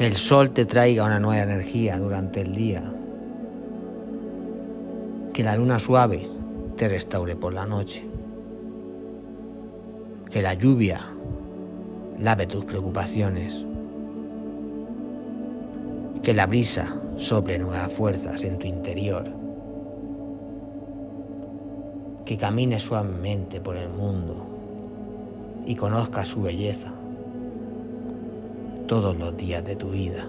[0.00, 2.82] Que el sol te traiga una nueva energía durante el día.
[5.34, 6.26] Que la luna suave
[6.78, 8.08] te restaure por la noche.
[10.30, 11.02] Que la lluvia
[12.18, 13.62] lave tus preocupaciones.
[16.22, 19.24] Que la brisa sople nuevas fuerzas en tu interior.
[22.24, 24.46] Que camines suavemente por el mundo
[25.66, 26.90] y conozcas su belleza
[28.90, 30.26] todos los días de tu vida.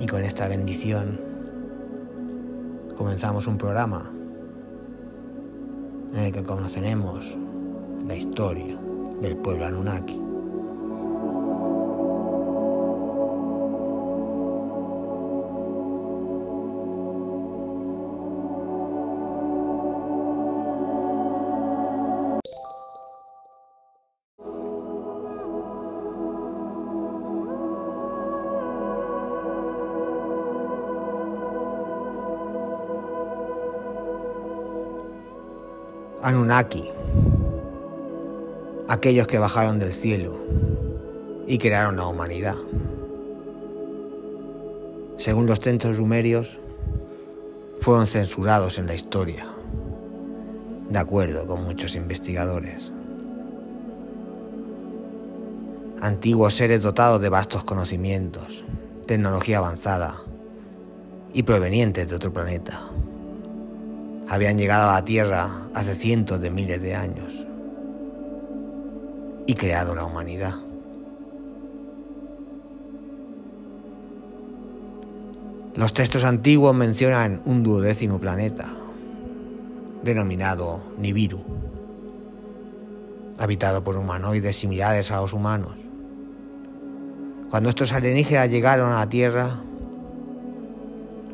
[0.00, 1.20] Y con esta bendición
[2.96, 4.10] comenzamos un programa
[6.14, 7.38] en el que conoceremos
[8.08, 8.76] la historia
[9.22, 10.27] del pueblo Anunnaki.
[36.20, 36.90] Anunnaki,
[38.88, 40.36] aquellos que bajaron del cielo
[41.46, 42.56] y crearon la humanidad.
[45.16, 46.58] Según los centros sumerios,
[47.80, 49.46] fueron censurados en la historia,
[50.90, 52.90] de acuerdo con muchos investigadores.
[56.00, 58.64] Antiguos seres dotados de vastos conocimientos,
[59.06, 60.16] tecnología avanzada
[61.32, 62.80] y provenientes de otro planeta
[64.28, 67.46] habían llegado a la Tierra hace cientos de miles de años
[69.46, 70.54] y creado la humanidad.
[75.74, 78.68] Los textos antiguos mencionan un duodécimo planeta,
[80.02, 81.40] denominado Nibiru,
[83.38, 85.72] habitado por humanoides similares a los humanos.
[87.48, 89.60] Cuando estos alienígenas llegaron a la Tierra,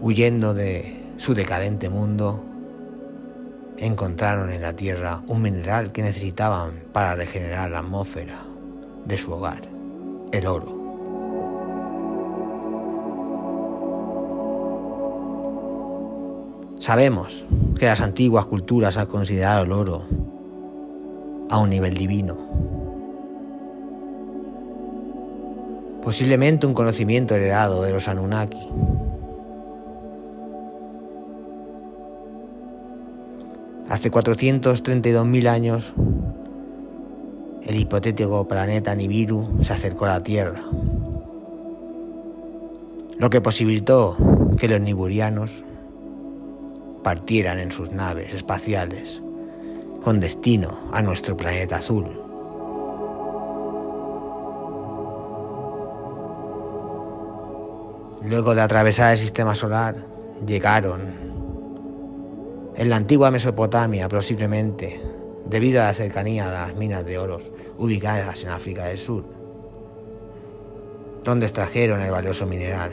[0.00, 2.44] huyendo de su decadente mundo,
[3.78, 8.42] encontraron en la Tierra un mineral que necesitaban para regenerar la atmósfera
[9.04, 9.62] de su hogar,
[10.32, 10.84] el oro.
[16.78, 17.46] Sabemos
[17.78, 20.02] que las antiguas culturas han considerado el oro
[21.48, 22.36] a un nivel divino.
[26.02, 28.68] Posiblemente un conocimiento heredado de los Anunnaki.
[33.88, 35.92] Hace 432.000 años,
[37.64, 40.62] el hipotético planeta Nibiru se acercó a la Tierra,
[43.18, 44.16] lo que posibilitó
[44.56, 45.64] que los niburianos
[47.02, 49.22] partieran en sus naves espaciales
[50.02, 52.06] con destino a nuestro planeta azul.
[58.22, 59.96] Luego de atravesar el sistema solar,
[60.46, 61.33] llegaron
[62.76, 65.00] en la antigua Mesopotamia, posiblemente,
[65.46, 67.38] debido a la cercanía de las minas de oro
[67.78, 69.24] ubicadas en África del Sur,
[71.22, 72.92] donde extrajeron el valioso mineral.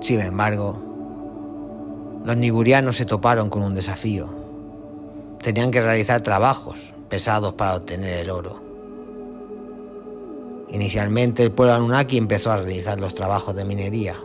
[0.00, 0.80] Sin embargo,
[2.24, 4.28] los niburianos se toparon con un desafío.
[5.42, 8.62] Tenían que realizar trabajos pesados para obtener el oro.
[10.70, 14.16] Inicialmente el pueblo Anunnaki empezó a realizar los trabajos de minería,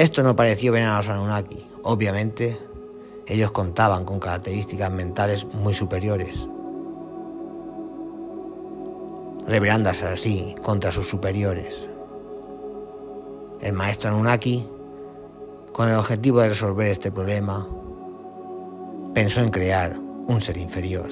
[0.00, 1.66] esto no pareció bien a los Anunnaki.
[1.82, 2.58] Obviamente,
[3.26, 6.48] ellos contaban con características mentales muy superiores,
[9.46, 11.86] rebelándose así contra sus superiores.
[13.60, 14.66] El maestro Anunnaki,
[15.74, 17.68] con el objetivo de resolver este problema,
[19.12, 21.10] pensó en crear un ser inferior,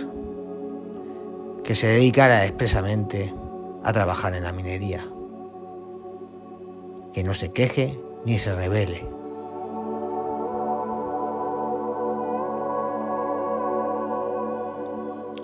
[1.62, 3.34] que se dedicara expresamente
[3.84, 5.06] a trabajar en la minería,
[7.12, 9.06] que no se queje ni se revele.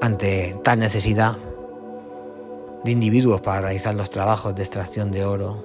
[0.00, 1.36] Ante tal necesidad
[2.84, 5.64] de individuos para realizar los trabajos de extracción de oro,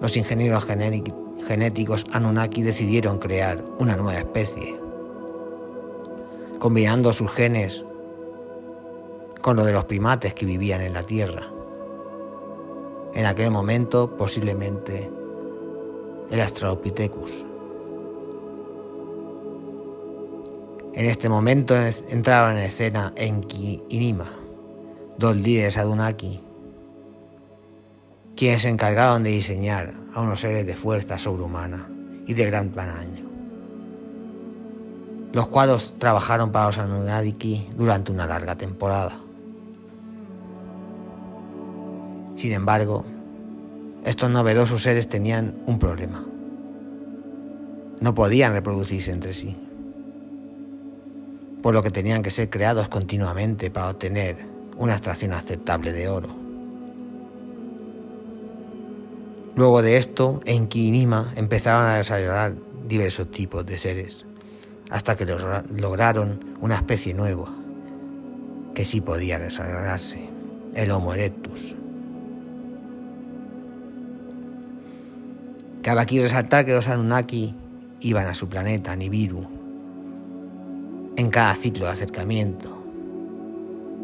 [0.00, 4.78] los ingenieros genéticos Anunnaki decidieron crear una nueva especie,
[6.58, 7.84] combinando sus genes
[9.40, 11.48] con lo de los primates que vivían en la Tierra.
[13.14, 15.08] En aquel momento posiblemente
[16.30, 17.46] el Australopithecus.
[20.94, 21.74] En este momento
[22.08, 24.32] entraron en escena Enki y Nima,
[25.18, 26.40] dos líderes Adunaki,
[28.34, 31.88] quienes se encargaron de diseñar a unos seres de fuerza sobrehumana
[32.26, 33.24] y de gran tamaño,
[35.32, 36.78] los cuales trabajaron para los
[37.76, 39.18] durante una larga temporada.
[42.36, 43.04] Sin embargo,
[44.06, 46.24] estos novedosos seres tenían un problema.
[48.00, 49.56] No podían reproducirse entre sí,
[51.60, 54.36] por lo que tenían que ser creados continuamente para obtener
[54.76, 56.28] una extracción aceptable de oro.
[59.56, 62.54] Luego de esto, Enki y Nima empezaron a desarrollar
[62.86, 64.24] diversos tipos de seres,
[64.88, 67.52] hasta que lograron una especie nueva
[68.72, 70.28] que sí podía desarrollarse,
[70.74, 71.74] el Homo erectus.
[75.86, 77.54] Cabe aquí resaltar que los Anunnaki
[78.00, 79.46] iban a su planeta, Nibiru,
[81.14, 82.76] en cada ciclo de acercamiento,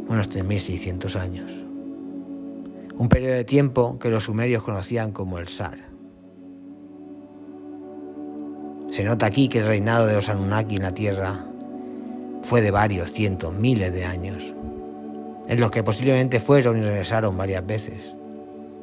[0.06, 1.50] unos 3.600 años.
[2.96, 5.78] Un periodo de tiempo que los sumerios conocían como el Sar.
[8.92, 11.44] Se nota aquí que el reinado de los Anunnaki en la Tierra
[12.44, 14.54] fue de varios cientos, miles de años,
[15.48, 18.14] en los que posiblemente fueron y regresaron varias veces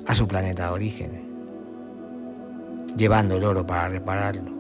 [0.05, 1.28] a su planeta de origen,
[2.99, 4.59] llevando el oro para repararlo.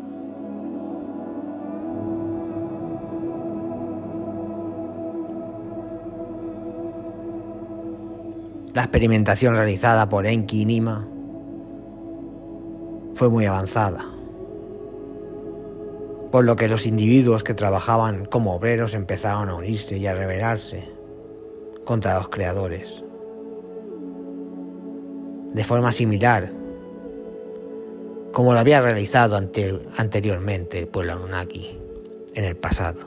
[8.73, 11.07] La experimentación realizada por Enki y Nima
[13.15, 14.05] fue muy avanzada,
[16.31, 20.87] por lo que los individuos que trabajaban como obreros empezaron a unirse y a rebelarse
[21.83, 23.03] contra los creadores.
[25.53, 26.58] De forma similar,
[28.39, 31.77] como lo había realizado anteriormente el pueblo Anunnaki
[32.35, 33.01] en el pasado.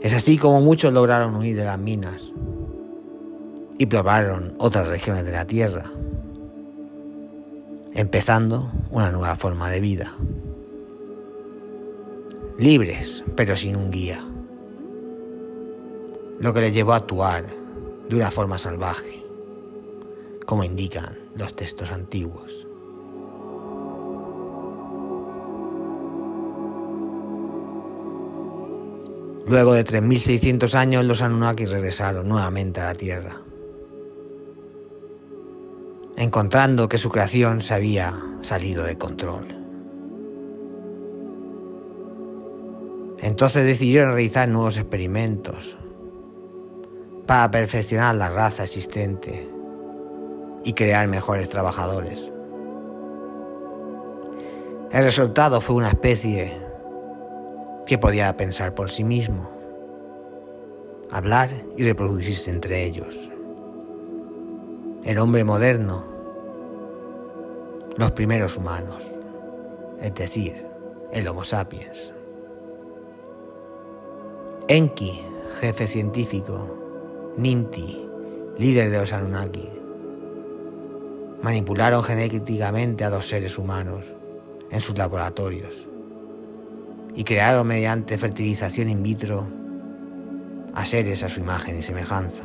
[0.00, 2.32] Es así como muchos lograron huir de las minas
[3.76, 5.90] y probaron otras regiones de la Tierra,
[7.92, 10.12] empezando una nueva forma de vida.
[12.56, 14.24] Libres, pero sin un guía,
[16.38, 17.46] lo que les llevó a actuar
[18.08, 19.25] de una forma salvaje,
[20.46, 22.66] como indican los textos antiguos.
[29.46, 33.42] Luego de 3.600 años, los Anunnaki regresaron nuevamente a la Tierra,
[36.16, 39.46] encontrando que su creación se había salido de control.
[43.18, 45.76] Entonces decidieron realizar nuevos experimentos
[47.26, 49.55] para perfeccionar la raza existente
[50.66, 52.28] y crear mejores trabajadores.
[54.90, 56.60] El resultado fue una especie
[57.86, 59.48] que podía pensar por sí mismo,
[61.08, 63.30] hablar y reproducirse entre ellos.
[65.04, 66.04] El hombre moderno,
[67.96, 69.04] los primeros humanos,
[70.00, 70.66] es decir,
[71.12, 72.12] el Homo sapiens.
[74.66, 75.22] Enki,
[75.60, 78.10] jefe científico, Ninti,
[78.58, 79.76] líder de los Anunnaki,
[81.46, 84.04] manipularon genéticamente a los seres humanos
[84.68, 85.86] en sus laboratorios
[87.14, 89.46] y crearon mediante fertilización in vitro
[90.74, 92.42] a seres a su imagen y semejanza.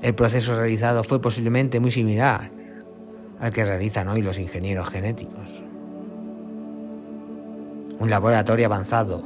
[0.00, 2.52] El proceso realizado fue posiblemente muy similar
[3.40, 5.64] al que realizan hoy los ingenieros genéticos.
[7.98, 9.24] Un laboratorio avanzado,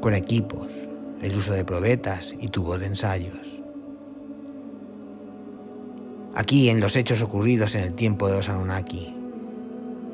[0.00, 0.74] con equipos,
[1.22, 3.59] el uso de probetas y tubos de ensayos.
[6.40, 9.14] Aquí, en los hechos ocurridos en el tiempo de los Anunnaki,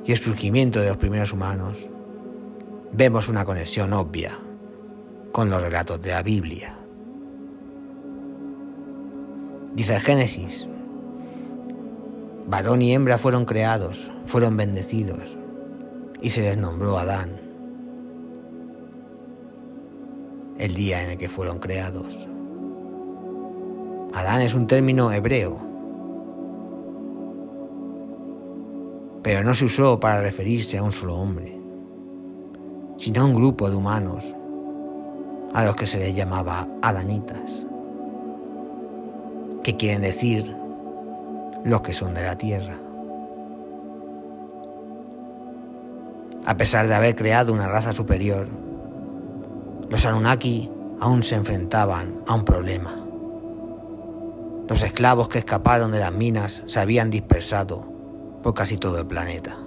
[0.04, 1.88] y el surgimiento de los primeros humanos,
[2.92, 4.37] vemos una conexión obvia
[5.30, 6.76] con los relatos de la Biblia.
[9.76, 10.66] Dice el Génesis,
[12.49, 15.38] varón y hembra fueron creados, fueron bendecidos,
[16.21, 17.40] y se les nombró Adán
[20.59, 22.26] el día en el que fueron creados.
[24.12, 25.66] Adán es un término hebreo
[29.26, 31.61] pero no se usó para referirse a un solo hombre,
[32.97, 34.25] sino a un grupo de humanos
[35.52, 37.66] a los que se les llamaba adanitas,
[39.64, 40.56] que quieren decir
[41.64, 42.78] los que son de la tierra.
[46.45, 48.47] A pesar de haber creado una raza superior,
[49.90, 52.95] los Anunnaki aún se enfrentaban a un problema.
[54.68, 57.96] Los esclavos que escaparon de las minas se habían dispersado
[58.47, 59.59] por casi todo el planeta.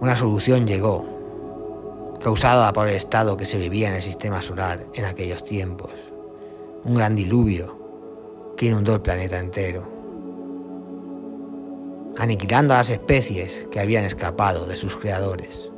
[0.00, 5.04] Una solución llegó causada por el estado que se vivía en el sistema solar en
[5.04, 5.90] aquellos tiempos.
[6.84, 7.76] Un gran diluvio
[8.56, 9.82] que inundó el planeta entero,
[12.18, 15.68] aniquilando a las especies que habían escapado de sus creadores.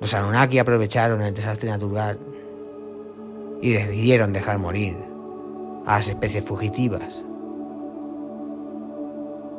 [0.00, 2.20] Los Anunnaki aprovecharon el desastre natural
[3.60, 5.09] y decidieron dejar morir
[5.90, 7.24] a las especies fugitivas.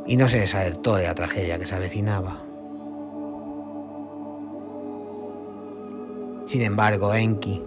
[0.07, 2.41] Y no se les alertó de la tragedia que se avecinaba.
[6.45, 7.61] Sin embargo, Enki,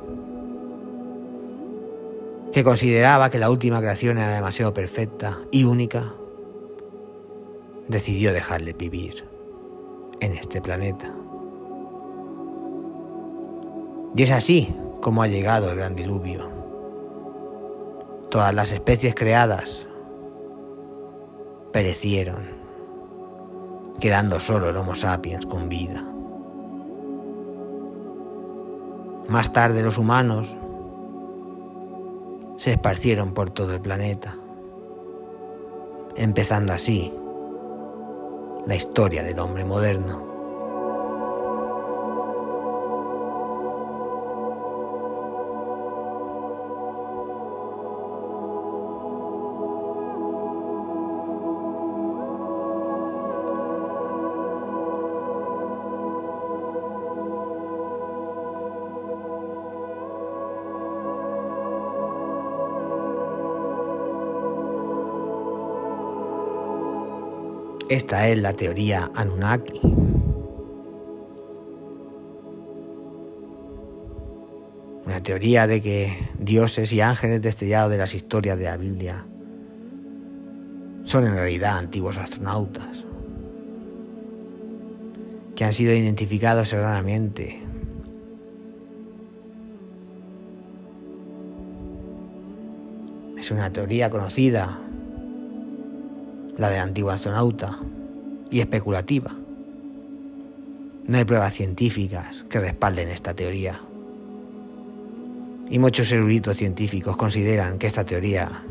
[2.52, 6.14] que consideraba que la última creación era demasiado perfecta y única,
[7.88, 9.28] decidió dejarle vivir
[10.20, 11.14] en este planeta.
[14.16, 16.63] Y es así como ha llegado el gran diluvio.
[18.34, 19.86] Todas las especies creadas
[21.72, 22.48] perecieron,
[24.00, 26.04] quedando solo el Homo sapiens con vida.
[29.28, 30.56] Más tarde los humanos
[32.56, 34.36] se esparcieron por todo el planeta,
[36.16, 37.14] empezando así
[38.66, 40.33] la historia del hombre moderno.
[67.88, 69.80] Esta es la teoría Anunnaki.
[75.04, 79.26] Una teoría de que dioses y ángeles destellados de las historias de la Biblia
[81.04, 83.04] son en realidad antiguos astronautas
[85.54, 87.64] que han sido identificados erróneamente
[93.44, 94.80] Es una teoría conocida
[96.56, 97.78] la del antiguo astronauta,
[98.54, 99.34] y especulativa.
[101.06, 103.80] No hay pruebas científicas que respalden esta teoría.
[105.68, 108.62] Y muchos eruditos científicos consideran que esta teoría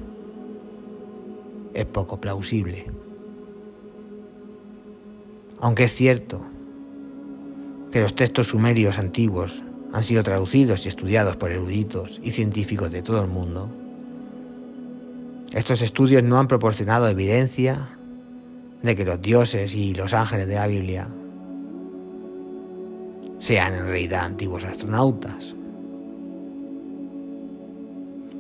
[1.74, 2.86] es poco plausible.
[5.60, 6.42] Aunque es cierto
[7.92, 13.02] que los textos sumerios antiguos han sido traducidos y estudiados por eruditos y científicos de
[13.02, 13.70] todo el mundo,
[15.54, 17.90] estos estudios no han proporcionado evidencia
[18.82, 21.08] de que los dioses y los ángeles de la Biblia
[23.40, 25.56] sean en realidad antiguos astronautas.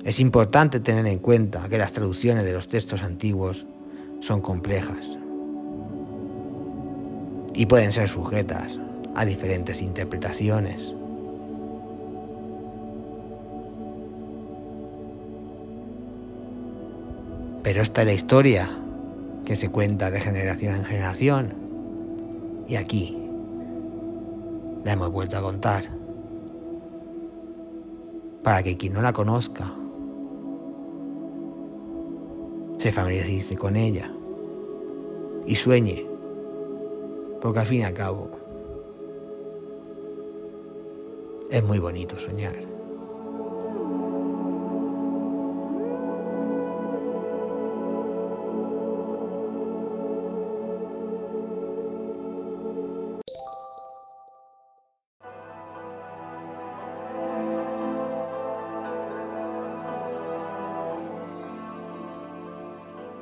[0.03, 3.65] Es importante tener en cuenta que las traducciones de los textos antiguos
[4.20, 5.17] son complejas
[7.53, 8.79] y pueden ser sujetas
[9.15, 10.96] a diferentes interpretaciones.
[17.63, 18.70] Pero esta es la historia
[19.46, 21.53] que se cuenta de generación en generación.
[22.67, 23.17] Y aquí
[24.84, 25.86] la hemos vuelto a contar.
[28.43, 29.74] Para que quien no la conozca
[32.77, 34.12] se familiarice con ella
[35.46, 36.05] y sueñe.
[37.41, 38.29] Porque al fin y al cabo
[41.50, 42.73] es muy bonito soñar.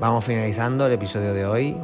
[0.01, 1.77] Vamos finalizando el episodio de hoy,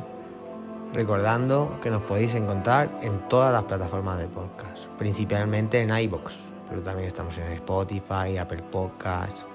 [0.92, 6.34] recordando que nos podéis encontrar en todas las plataformas de podcast, principalmente en iBox,
[6.68, 9.46] pero también estamos en Spotify, Apple Podcasts.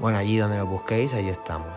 [0.00, 1.72] Bueno, allí donde lo busquéis, ahí estamos.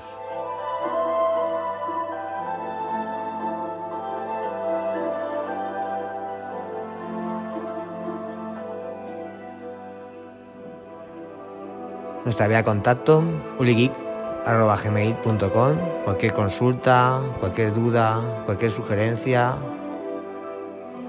[12.25, 13.23] Nuestra vía de contacto,
[13.59, 14.10] uligeek
[14.45, 15.77] gmail.com.
[16.03, 19.55] Cualquier consulta, cualquier duda, cualquier sugerencia,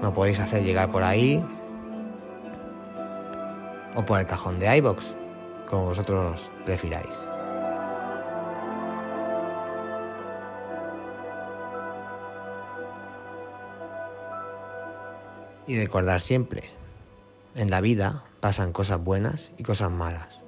[0.01, 1.43] lo podéis hacer llegar por ahí
[3.95, 5.15] o por el cajón de iBox,
[5.69, 7.27] como vosotros prefiráis.
[15.65, 16.63] Y recordar siempre,
[17.55, 20.42] en la vida pasan cosas buenas y cosas malas.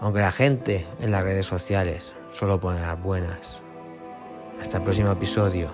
[0.00, 3.60] Aunque la gente en las redes sociales solo pone las buenas.
[4.60, 5.72] Hasta el próximo episodio.